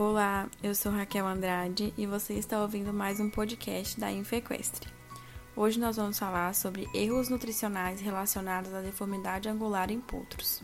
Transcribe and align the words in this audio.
Olá, 0.00 0.48
eu 0.62 0.76
sou 0.76 0.92
Raquel 0.92 1.26
Andrade 1.26 1.92
e 1.98 2.06
você 2.06 2.34
está 2.34 2.62
ouvindo 2.62 2.92
mais 2.92 3.18
um 3.18 3.28
podcast 3.28 3.98
da 3.98 4.12
Infequestre. 4.12 4.88
Hoje 5.56 5.80
nós 5.80 5.96
vamos 5.96 6.16
falar 6.16 6.54
sobre 6.54 6.88
erros 6.94 7.28
nutricionais 7.28 8.00
relacionados 8.00 8.72
à 8.72 8.80
deformidade 8.80 9.48
angular 9.48 9.90
em 9.90 10.00
potros. 10.00 10.62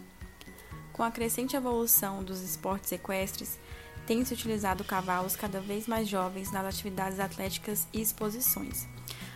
Com 0.93 1.03
a 1.03 1.11
crescente 1.11 1.57
evolução 1.57 2.23
dos 2.23 2.43
esportes 2.43 2.93
equestres, 2.93 3.59
tem-se 4.07 4.33
utilizado 4.33 4.85
cavalos 4.85 5.35
cada 5.35 5.61
vez 5.61 5.89
mais 5.89 6.07
jovens 6.07 6.53
nas 6.53 6.67
atividades 6.67 7.19
atléticas 7.19 7.89
e 7.93 8.01
exposições. 8.01 8.87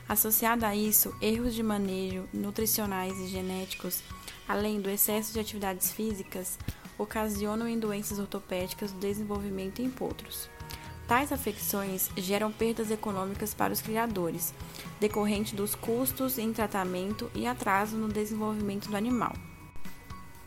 Associado 0.08 0.64
a 0.64 0.76
isso, 0.76 1.12
erros 1.20 1.56
de 1.56 1.62
manejo 1.64 2.28
nutricionais 2.32 3.18
e 3.18 3.26
genéticos, 3.26 4.04
além 4.46 4.80
do 4.80 4.88
excesso 4.88 5.32
de 5.32 5.40
atividades 5.40 5.90
físicas, 5.90 6.56
ocasionam 6.98 7.68
em 7.68 7.78
doenças 7.78 8.18
ortopédicas 8.18 8.92
do 8.92 8.98
desenvolvimento 8.98 9.80
em 9.80 9.88
potros. 9.88 10.50
Tais 11.06 11.32
afecções 11.32 12.10
geram 12.18 12.52
perdas 12.52 12.90
econômicas 12.90 13.54
para 13.54 13.72
os 13.72 13.80
criadores, 13.80 14.52
decorrente 15.00 15.56
dos 15.56 15.74
custos 15.74 16.36
em 16.36 16.52
tratamento 16.52 17.30
e 17.34 17.46
atraso 17.46 17.96
no 17.96 18.08
desenvolvimento 18.08 18.90
do 18.90 18.96
animal. 18.96 19.32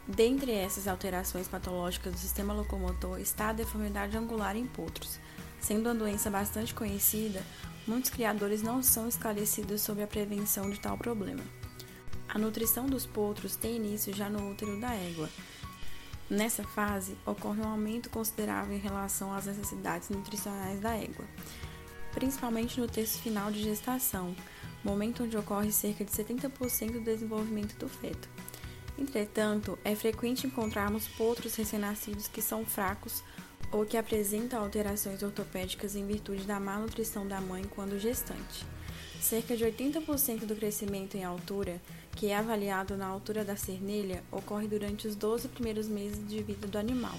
Dentre 0.07 0.51
essas 0.51 0.87
alterações 0.87 1.47
patológicas 1.47 2.13
do 2.13 2.19
sistema 2.19 2.53
locomotor 2.53 3.19
está 3.19 3.49
a 3.49 3.53
deformidade 3.53 4.17
angular 4.17 4.55
em 4.55 4.67
potros. 4.67 5.19
Sendo 5.59 5.87
uma 5.87 5.95
doença 5.95 6.29
bastante 6.29 6.73
conhecida, 6.73 7.41
muitos 7.87 8.09
criadores 8.09 8.61
não 8.61 8.83
são 8.83 9.07
esclarecidos 9.07 9.81
sobre 9.81 10.03
a 10.03 10.07
prevenção 10.07 10.69
de 10.69 10.79
tal 10.79 10.97
problema. 10.97 11.43
A 12.27 12.37
nutrição 12.37 12.85
dos 12.85 13.05
potros 13.05 13.55
tem 13.55 13.75
início 13.75 14.13
já 14.13 14.29
no 14.29 14.51
útero 14.51 14.79
da 14.79 14.93
égua. 14.93 15.29
Nessa 16.31 16.63
fase, 16.63 17.17
ocorre 17.25 17.59
um 17.59 17.67
aumento 17.67 18.09
considerável 18.09 18.73
em 18.73 18.79
relação 18.79 19.33
às 19.33 19.47
necessidades 19.47 20.07
nutricionais 20.07 20.79
da 20.79 20.95
égua, 20.95 21.25
principalmente 22.13 22.79
no 22.79 22.87
terço 22.87 23.21
final 23.21 23.51
de 23.51 23.61
gestação, 23.61 24.33
momento 24.81 25.23
onde 25.23 25.35
ocorre 25.35 25.73
cerca 25.73 26.05
de 26.05 26.11
70% 26.11 26.93
do 26.93 27.01
desenvolvimento 27.01 27.75
do 27.77 27.89
feto. 27.89 28.29
Entretanto, 28.97 29.77
é 29.83 29.93
frequente 29.93 30.47
encontrarmos 30.47 31.05
potros 31.05 31.53
recém-nascidos 31.53 32.29
que 32.29 32.41
são 32.41 32.63
fracos 32.63 33.21
ou 33.69 33.85
que 33.85 33.97
apresentam 33.97 34.63
alterações 34.63 35.21
ortopédicas 35.23 35.97
em 35.97 36.07
virtude 36.07 36.45
da 36.45 36.61
má 36.61 36.77
nutrição 36.77 37.27
da 37.27 37.41
mãe 37.41 37.65
quando 37.75 37.99
gestante. 37.99 38.65
Cerca 39.19 39.55
de 39.55 39.63
80% 39.63 40.45
do 40.45 40.55
crescimento 40.55 41.15
em 41.15 41.23
altura, 41.23 41.79
que 42.15 42.27
é 42.27 42.35
avaliado 42.35 42.97
na 42.97 43.05
altura 43.05 43.45
da 43.45 43.55
cernelha, 43.55 44.23
ocorre 44.31 44.67
durante 44.67 45.07
os 45.07 45.15
12 45.15 45.47
primeiros 45.49 45.87
meses 45.87 46.27
de 46.27 46.41
vida 46.41 46.67
do 46.67 46.77
animal, 46.77 47.17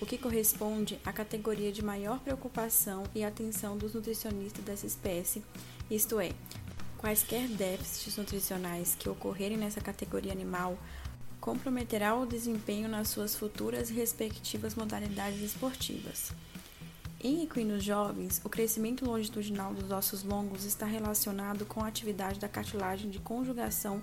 o 0.00 0.06
que 0.06 0.18
corresponde 0.18 0.98
à 1.04 1.12
categoria 1.12 1.72
de 1.72 1.82
maior 1.82 2.18
preocupação 2.20 3.04
e 3.14 3.24
atenção 3.24 3.76
dos 3.76 3.94
nutricionistas 3.94 4.64
dessa 4.64 4.86
espécie, 4.86 5.42
isto 5.90 6.20
é, 6.20 6.32
quaisquer 6.98 7.48
déficits 7.48 8.16
nutricionais 8.16 8.94
que 8.98 9.08
ocorrerem 9.08 9.56
nessa 9.56 9.80
categoria 9.80 10.32
animal 10.32 10.78
comprometerá 11.40 12.14
o 12.14 12.26
desempenho 12.26 12.88
nas 12.88 13.08
suas 13.08 13.34
futuras 13.34 13.88
respectivas 13.88 14.74
modalidades 14.74 15.40
esportivas. 15.40 16.32
Em 17.20 17.42
equinos 17.42 17.82
jovens, 17.82 18.40
o 18.44 18.48
crescimento 18.48 19.04
longitudinal 19.04 19.74
dos 19.74 19.90
ossos 19.90 20.22
longos 20.22 20.64
está 20.64 20.86
relacionado 20.86 21.66
com 21.66 21.82
a 21.82 21.88
atividade 21.88 22.38
da 22.38 22.48
cartilagem 22.48 23.10
de 23.10 23.18
conjugação 23.18 24.00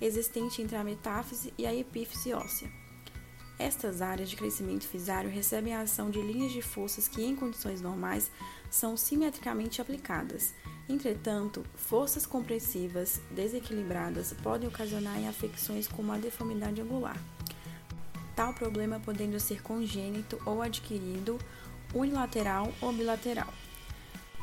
existente 0.00 0.60
entre 0.60 0.74
a 0.74 0.82
metáfise 0.82 1.54
e 1.56 1.64
a 1.64 1.72
epífise 1.72 2.34
óssea. 2.34 2.68
Estas 3.56 4.02
áreas 4.02 4.28
de 4.28 4.34
crescimento 4.34 4.84
fisário 4.84 5.30
recebem 5.30 5.74
a 5.74 5.82
ação 5.82 6.10
de 6.10 6.20
linhas 6.20 6.52
de 6.52 6.60
forças 6.60 7.06
que, 7.06 7.24
em 7.24 7.36
condições 7.36 7.80
normais, 7.80 8.32
são 8.68 8.96
simetricamente 8.96 9.80
aplicadas. 9.80 10.52
Entretanto, 10.88 11.64
forças 11.76 12.26
compressivas 12.26 13.20
desequilibradas 13.30 14.34
podem 14.42 14.68
ocasionar 14.68 15.16
em 15.18 15.28
afecções 15.28 15.86
como 15.86 16.10
a 16.10 16.18
deformidade 16.18 16.80
angular. 16.80 17.16
Tal 18.34 18.52
problema 18.52 19.00
podendo 19.00 19.40
ser 19.40 19.62
congênito 19.62 20.38
ou 20.44 20.60
adquirido, 20.60 21.38
unilateral 21.98 22.72
ou 22.80 22.92
bilateral. 22.92 23.52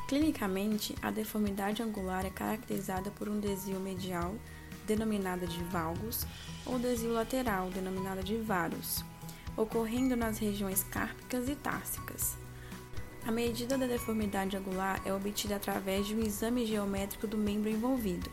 Clinicamente, 0.08 0.96
a 1.02 1.12
deformidade 1.12 1.82
angular 1.82 2.26
é 2.26 2.30
caracterizada 2.30 3.10
por 3.12 3.30
um 3.30 3.40
desvio 3.40 3.80
medial 3.80 4.36
denominada 4.86 5.48
de 5.48 5.64
valgus, 5.64 6.26
ou 6.66 6.78
desvio 6.78 7.14
lateral, 7.14 7.70
denominada 7.70 8.22
de 8.22 8.38
varus, 8.38 9.04
ocorrendo 9.56 10.16
nas 10.16 10.38
regiões 10.38 10.84
cárpicas 10.84 11.48
e 11.48 11.56
társicas. 11.56 12.38
A 13.26 13.32
medida 13.32 13.78
da 13.78 13.88
deformidade 13.88 14.58
angular 14.58 15.02
é 15.06 15.14
obtida 15.14 15.56
através 15.56 16.06
de 16.06 16.14
um 16.14 16.20
exame 16.20 16.66
geométrico 16.66 17.26
do 17.26 17.38
membro 17.38 17.70
envolvido. 17.70 18.30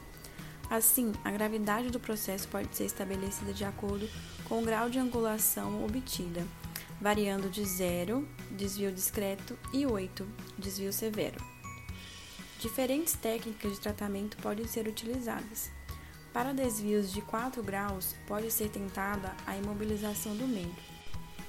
Assim, 0.69 1.12
a 1.25 1.31
gravidade 1.31 1.91
do 1.91 2.00
processo 2.00 2.48
pode 2.48 2.75
ser 2.76 2.84
estabelecida 2.84 3.52
de 3.52 3.64
acordo 3.64 4.08
com 4.44 4.60
o 4.60 4.64
grau 4.64 4.91
de 4.91 4.98
angulação 4.98 5.84
obtida, 5.84 6.44
variando 7.00 7.49
de 7.49 7.65
0, 7.65 8.27
desvio 8.50 8.93
discreto, 8.93 9.59
e 9.72 9.87
8, 9.87 10.27
desvio 10.59 10.93
severo. 10.93 11.43
Diferentes 12.61 13.15
técnicas 13.15 13.72
de 13.72 13.81
tratamento 13.81 14.37
podem 14.37 14.66
ser 14.66 14.87
utilizadas. 14.87 15.71
Para 16.33 16.53
desvios 16.53 17.11
de 17.11 17.22
4 17.22 17.62
graus, 17.62 18.15
pode 18.27 18.50
ser 18.50 18.69
tentada 18.69 19.34
a 19.47 19.56
imobilização 19.56 20.37
do 20.37 20.47
membro. 20.47 20.91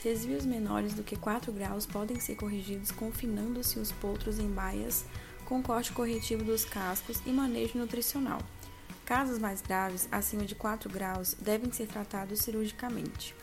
Desvios 0.02 0.46
menores 0.46 0.94
do 0.94 1.04
que 1.04 1.16
4 1.16 1.52
graus 1.52 1.86
podem 1.86 2.20
ser 2.20 2.36
corrigidos 2.36 2.90
confinando-se 2.92 3.78
os 3.78 3.92
potros 3.92 4.40
em 4.40 4.48
baias 4.48 5.06
com 5.46 5.62
corte 5.62 5.92
corretivo 5.92 6.44
dos 6.44 6.64
cascos 6.64 7.22
e 7.26 7.30
manejo 7.30 7.78
nutricional. 7.78 8.40
Casos 9.06 9.38
mais 9.38 9.62
graves, 9.62 10.08
acima 10.12 10.46
de 10.46 10.56
4 10.56 10.90
graus, 10.90 11.34
devem 11.34 11.72
ser 11.72 11.88
tratados 11.88 12.40
cirurgicamente. 12.40 13.36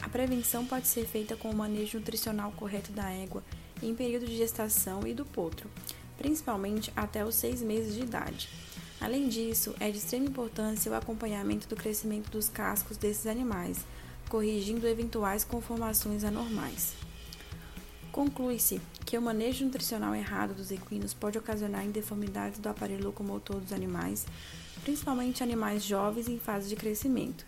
A 0.00 0.08
prevenção 0.08 0.64
pode 0.64 0.86
ser 0.86 1.06
feita 1.06 1.36
com 1.36 1.50
o 1.50 1.56
manejo 1.56 1.98
nutricional 1.98 2.52
correto 2.52 2.92
da 2.92 3.10
égua 3.10 3.42
em 3.82 3.94
período 3.94 4.26
de 4.26 4.36
gestação 4.36 5.06
e 5.06 5.12
do 5.12 5.24
potro, 5.24 5.68
principalmente 6.16 6.92
até 6.94 7.24
os 7.24 7.34
6 7.34 7.62
meses 7.62 7.94
de 7.94 8.02
idade. 8.02 8.48
Além 9.00 9.28
disso, 9.28 9.74
é 9.78 9.90
de 9.90 9.98
extrema 9.98 10.26
importância 10.26 10.90
o 10.90 10.94
acompanhamento 10.94 11.68
do 11.68 11.76
crescimento 11.76 12.30
dos 12.30 12.48
cascos 12.48 12.96
desses 12.96 13.26
animais, 13.26 13.78
corrigindo 14.28 14.86
eventuais 14.86 15.44
conformações 15.44 16.24
anormais. 16.24 16.94
Conclui-se 18.10 18.80
que 19.06 19.16
o 19.16 19.22
manejo 19.22 19.64
nutricional 19.64 20.14
errado 20.14 20.54
dos 20.54 20.70
equinos 20.70 21.14
pode 21.14 21.38
ocasionar 21.38 21.86
deformidades 21.86 22.58
do 22.58 22.68
aparelho 22.68 23.04
locomotor 23.04 23.60
dos 23.60 23.72
animais, 23.72 24.26
principalmente 24.82 25.42
animais 25.42 25.84
jovens 25.84 26.28
em 26.28 26.38
fase 26.38 26.68
de 26.68 26.74
crescimento. 26.74 27.46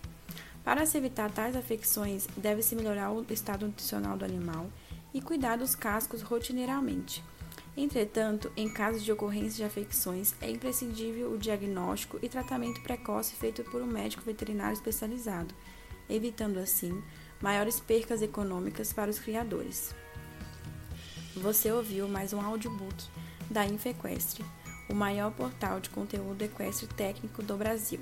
Para 0.65 0.85
se 0.85 0.99
evitar 0.99 1.31
tais 1.31 1.57
afecções, 1.57 2.27
deve-se 2.37 2.77
melhorar 2.77 3.11
o 3.11 3.25
estado 3.31 3.67
nutricional 3.67 4.17
do 4.17 4.25
animal 4.25 4.71
e 5.13 5.21
cuidar 5.21 5.57
dos 5.57 5.75
cascos 5.75 6.23
rotineiramente. 6.23 7.25
Entretanto, 7.77 8.53
em 8.57 8.69
casos 8.69 9.03
de 9.03 9.13
ocorrência 9.13 9.57
de 9.57 9.65
afecções, 9.65 10.35
é 10.41 10.51
imprescindível 10.51 11.33
o 11.33 11.39
diagnóstico 11.39 12.19
e 12.23 12.29
tratamento 12.29 12.83
precoce 12.83 13.35
feito 13.35 13.65
por 13.65 13.81
um 13.81 13.87
médico 13.87 14.23
veterinário 14.23 14.75
especializado, 14.75 15.55
evitando 16.09 16.59
assim 16.59 17.03
maiores 17.41 17.81
percas 17.81 18.21
econômicas 18.21 18.93
para 18.93 19.11
os 19.11 19.19
criadores. 19.19 19.95
Você 21.37 21.73
ouviu 21.73 22.07
mais 22.07 22.33
um 22.33 22.41
audiobook 22.41 23.09
da 23.49 23.65
Infequestre, 23.65 24.45
o 24.91 24.95
maior 24.95 25.33
portal 25.33 25.81
de 25.81 25.89
conteúdo 25.89 26.43
equestre 26.43 26.87
técnico 26.89 27.43
do 27.43 27.57
Brasil. 27.57 28.01